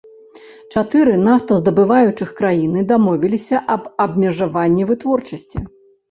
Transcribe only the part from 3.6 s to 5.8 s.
аб абмежаванні вытворчасці.